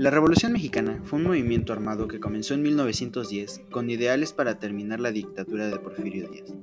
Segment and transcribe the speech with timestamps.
[0.00, 4.98] La Revolución Mexicana fue un movimiento armado que comenzó en 1910 con ideales para terminar
[4.98, 6.54] la dictadura de Porfirio Díaz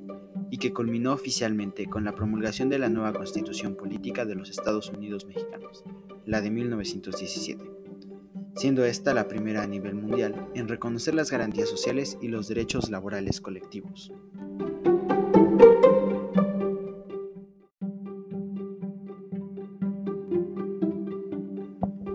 [0.49, 4.89] y que culminó oficialmente con la promulgación de la nueva Constitución Política de los Estados
[4.89, 5.83] Unidos Mexicanos,
[6.25, 7.63] la de 1917,
[8.55, 12.89] siendo esta la primera a nivel mundial en reconocer las garantías sociales y los derechos
[12.89, 14.11] laborales colectivos.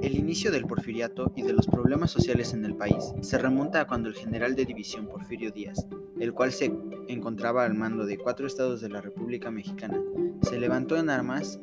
[0.03, 3.87] El inicio del porfiriato y de los problemas sociales en el país se remonta a
[3.87, 5.87] cuando el general de división Porfirio Díaz,
[6.19, 6.75] el cual se
[7.07, 10.03] encontraba al mando de cuatro estados de la República Mexicana,
[10.43, 11.61] se levantó en armas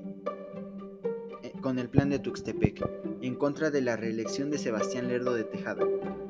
[1.43, 2.89] eh, con el plan de Tuxtepec
[3.21, 5.85] en contra de la reelección de Sebastián Lerdo de Tejada,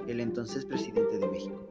[0.08, 1.70] el entonces presidente de México.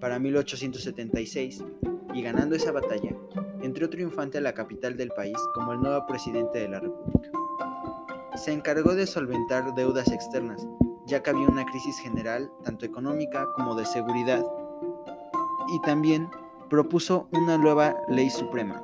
[0.00, 1.64] Para 1876,
[2.12, 3.14] y ganando esa batalla,
[3.62, 7.29] entró triunfante a la capital del país como el nuevo presidente de la República
[8.40, 10.66] se encargó de solventar deudas externas,
[11.04, 14.42] ya que había una crisis general, tanto económica como de seguridad,
[15.68, 16.26] y también
[16.70, 18.82] propuso una nueva ley suprema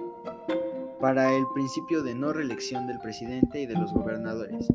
[1.00, 4.68] para el principio de no reelección del presidente y de los gobernadores,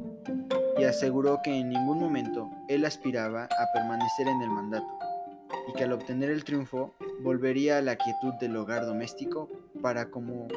[0.79, 4.97] y aseguró que en ningún momento él aspiraba a permanecer en el mandato,
[5.67, 9.47] y que al obtener el triunfo volvería a la quietud del hogar doméstico
[9.79, 10.47] para como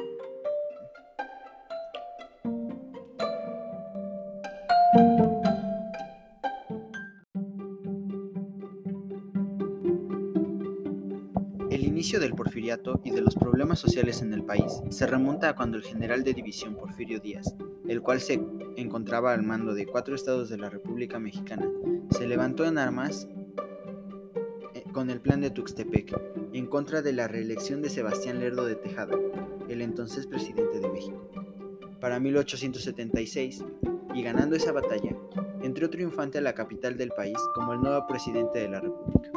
[12.05, 15.75] inicio del porfiriato y de los problemas sociales en el país se remonta a cuando
[15.75, 17.55] el general de división Porfirio Díaz,
[17.87, 18.39] el cual se
[18.75, 21.67] encontraba al mando de cuatro estados de la República Mexicana,
[22.11, 23.27] se levantó en armas
[24.75, 26.15] eh, con el plan de Tuxtepec
[26.53, 29.17] en contra de la reelección de Sebastián Lerdo de Tejada,
[29.67, 31.27] el entonces presidente de México.
[31.99, 33.65] Para 1876,
[34.13, 35.15] y ganando esa batalla,
[35.63, 39.31] entró triunfante a la capital del país como el nuevo presidente de la República.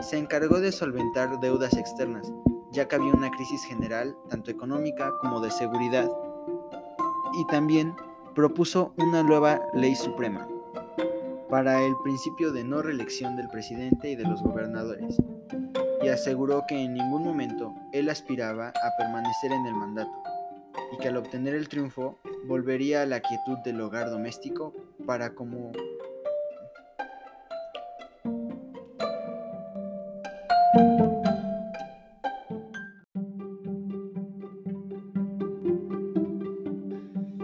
[0.00, 2.32] Se encargó de solventar deudas externas,
[2.72, 6.10] ya que había una crisis general, tanto económica como de seguridad,
[7.34, 7.94] y también
[8.34, 10.48] propuso una nueva ley suprema
[11.50, 15.16] para el principio de no reelección del presidente y de los gobernadores,
[16.02, 20.22] y aseguró que en ningún momento él aspiraba a permanecer en el mandato,
[20.92, 24.72] y que al obtener el triunfo volvería a la quietud del hogar doméstico
[25.06, 25.72] para como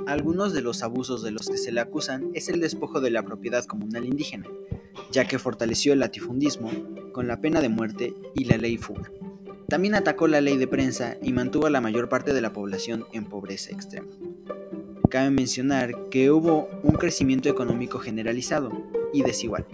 [0.06, 3.22] Algunos de los abusos de los que se le acusan es el despojo de la
[3.22, 4.46] propiedad comunal indígena,
[5.12, 6.70] ya que fortaleció el latifundismo
[7.12, 9.10] con la pena de muerte y la ley fuga.
[9.68, 13.04] También atacó la ley de prensa y mantuvo a la mayor parte de la población
[13.12, 14.08] en pobreza extrema.
[15.10, 18.70] Cabe mencionar que hubo un crecimiento económico generalizado
[19.12, 19.66] y desigual,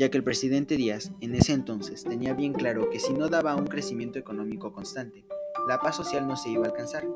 [0.00, 3.54] ya que el presidente Díaz en ese entonces tenía bien claro que si no daba
[3.54, 5.26] un crecimiento económico constante,
[5.68, 7.06] la paz social no se iba a alcanzar,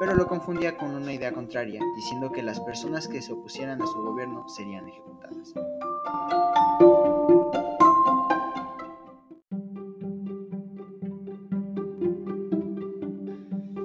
[0.00, 3.86] pero lo confundía con una idea contraria, diciendo que las personas que se opusieran a
[3.86, 5.54] su gobierno serían ejecutadas.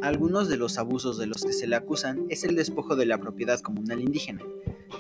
[0.02, 3.19] Algunos de los abusos de los que se le acusan es el despojo de la
[3.19, 4.41] propiedad comunal indígena,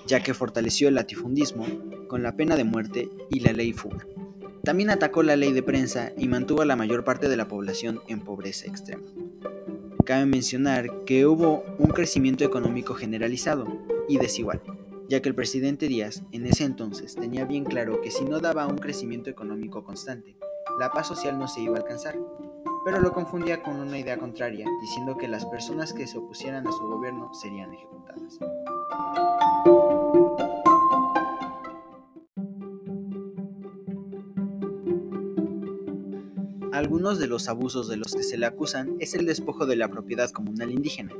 [0.05, 1.65] ya que fortaleció el latifundismo
[2.11, 4.05] con la pena de muerte y la ley fuga.
[4.65, 8.01] También atacó la ley de prensa y mantuvo a la mayor parte de la población
[8.09, 9.07] en pobreza extrema.
[10.05, 13.65] Cabe mencionar que hubo un crecimiento económico generalizado
[14.09, 14.61] y desigual,
[15.07, 18.67] ya que el presidente Díaz en ese entonces tenía bien claro que si no daba
[18.67, 20.35] un crecimiento económico constante,
[20.81, 22.19] la paz social no se iba a alcanzar,
[22.83, 26.73] pero lo confundía con una idea contraria, diciendo que las personas que se opusieran a
[26.73, 28.37] su gobierno serían ejecutadas.
[36.71, 39.89] Algunos de los abusos de los que se le acusan es el despojo de la
[39.89, 41.11] propiedad comunal indígena,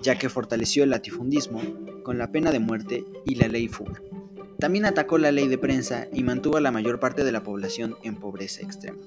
[0.00, 1.60] ya que fortaleció el latifundismo
[2.02, 4.00] con la pena de muerte y la ley fuga.
[4.58, 7.96] También atacó la ley de prensa y mantuvo a la mayor parte de la población
[8.04, 8.98] en pobreza extrema.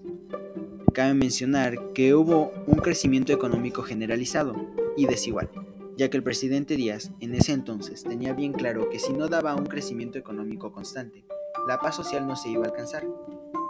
[0.94, 4.56] Cabe mencionar que hubo un crecimiento económico generalizado
[4.96, 5.50] y desigual,
[5.98, 9.56] ya que el presidente Díaz en ese entonces tenía bien claro que si no daba
[9.56, 11.26] un crecimiento económico constante,
[11.68, 13.08] la paz social no se iba a alcanzar,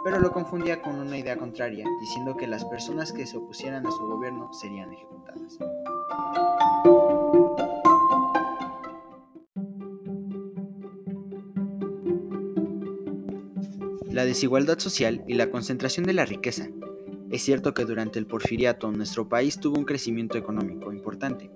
[0.02, 3.90] pero lo confundía con una idea contraria, diciendo que las personas que se opusieran a
[3.90, 5.58] su gobierno serían ejecutadas.
[14.10, 16.68] La desigualdad social y la concentración de la riqueza
[17.30, 21.50] es cierto que durante el porfiriato nuestro país tuvo un crecimiento económico importante.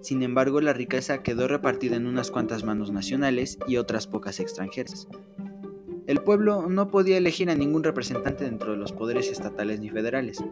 [0.00, 5.06] Sin embargo, la riqueza quedó repartida en unas cuantas manos nacionales y otras pocas extranjeras.
[6.06, 10.42] El pueblo no podía elegir a ningún representante dentro de los poderes estatales ni federales.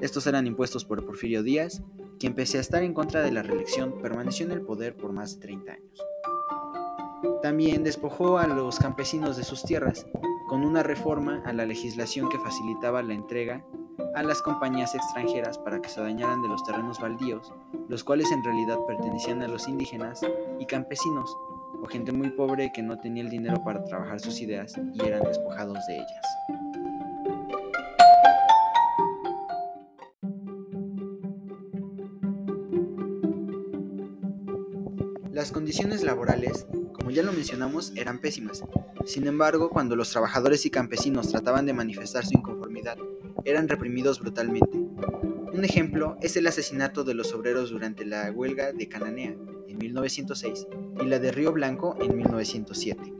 [0.00, 1.82] Estos eran impuestos por Porfirio Díaz,
[2.18, 5.34] quien pese a estar en contra de la reelección permaneció en el poder por más
[5.34, 6.02] de 30 años.
[7.42, 10.06] También despojó a los campesinos de sus tierras,
[10.48, 13.64] con una reforma a la legislación que facilitaba la entrega
[14.14, 17.52] a las compañías extranjeras para que se dañaran de los terrenos baldíos,
[17.88, 20.22] los cuales en realidad pertenecían a los indígenas
[20.58, 21.36] y campesinos,
[21.82, 25.22] o gente muy pobre que no tenía el dinero para trabajar sus ideas y eran
[25.24, 26.24] despojados de ellas.
[35.32, 38.64] Las condiciones laborales, como ya lo mencionamos, eran pésimas.
[39.06, 42.98] Sin embargo, cuando los trabajadores y campesinos trataban de manifestar su inconformidad,
[43.44, 44.76] eran reprimidos brutalmente.
[44.76, 49.36] Un ejemplo es el asesinato de los obreros durante la huelga de Cananea
[49.68, 50.66] en 1906
[51.00, 53.14] y la de Río Blanco en 1907.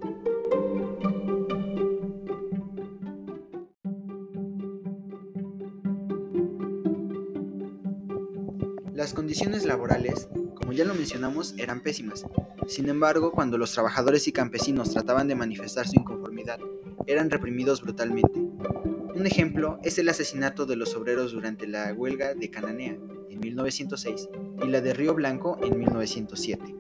[8.95, 12.27] Las condiciones laborales, como ya lo mencionamos, eran pésimas.
[12.67, 16.59] Sin embargo, cuando los trabajadores y campesinos trataban de manifestar su inconformidad,
[17.07, 18.39] eran reprimidos brutalmente.
[18.39, 22.99] Un ejemplo es el asesinato de los obreros durante la huelga de Cananea
[23.31, 24.29] en 1906
[24.63, 26.75] y la de Río Blanco en 1907.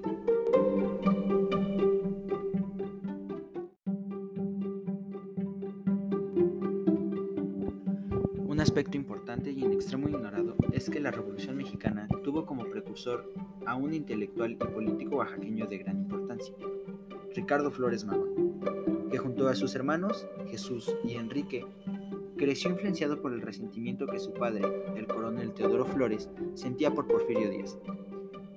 [8.46, 13.32] Un aspecto importante y en extremo ignorado es que la Revolución Mexicana tuvo como precursor
[13.66, 16.54] a un intelectual y político oaxaqueño de gran importancia,
[17.34, 18.60] Ricardo Flores Magón,
[19.10, 21.64] que junto a sus hermanos Jesús y Enrique
[22.38, 24.62] creció influenciado por el resentimiento que su padre,
[24.96, 27.78] el coronel Teodoro Flores, sentía por Porfirio Díaz,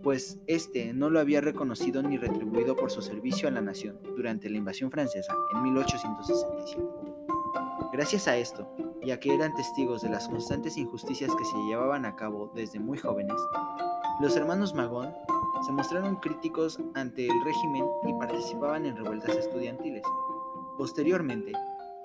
[0.01, 4.49] pues éste no lo había reconocido ni retribuido por su servicio a la nación durante
[4.49, 6.81] la invasión francesa en 1867.
[7.91, 8.73] Gracias a esto,
[9.03, 12.97] ya que eran testigos de las constantes injusticias que se llevaban a cabo desde muy
[12.97, 13.35] jóvenes,
[14.21, 15.13] los hermanos Magón
[15.65, 20.03] se mostraron críticos ante el régimen y participaban en revueltas estudiantiles.
[20.77, 21.51] Posteriormente,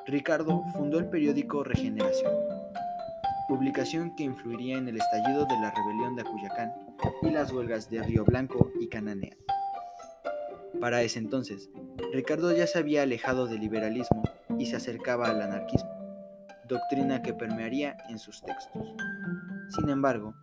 [0.08, 2.32] Ricardo fundó el periódico Regeneración,
[3.48, 6.72] publicación que influiría en el estallido de la rebelión de Acuyacán
[7.22, 9.36] y las huelgas de Río Blanco y Cananea.
[10.80, 11.70] Para ese entonces,
[12.12, 14.22] Ricardo ya se había alejado del liberalismo
[14.56, 15.90] y se acercaba al anarquismo,
[16.68, 18.94] doctrina que permearía en sus textos.
[19.70, 20.36] Sin embargo,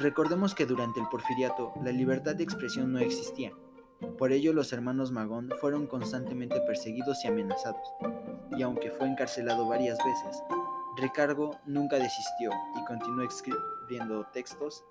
[0.00, 3.52] recordemos que durante el porfiriato la libertad de expresión no existía.
[4.18, 7.88] Por ello los hermanos Magón fueron constantemente perseguidos y amenazados,
[8.56, 10.42] y aunque fue encarcelado varias veces,
[10.96, 12.50] Ricardo nunca desistió
[12.80, 14.84] y continuó escribiendo textos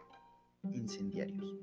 [0.73, 1.55] incendiarios.